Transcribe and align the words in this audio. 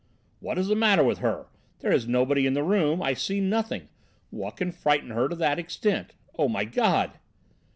"What's 0.39 0.67
the 0.67 0.75
matter 0.75 1.03
with 1.03 1.19
her? 1.19 1.45
There 1.81 1.91
is 1.91 2.07
nobody 2.07 2.47
in 2.47 2.55
the 2.55 2.63
room, 2.63 3.03
I 3.03 3.13
see 3.13 3.39
nothing! 3.39 3.87
What 4.31 4.57
can 4.57 4.71
frighten 4.71 5.11
her 5.11 5.29
to 5.29 5.35
that 5.35 5.59
extent? 5.59 6.13
Oh, 6.39 6.47
my 6.49 6.65
God!" 6.65 7.19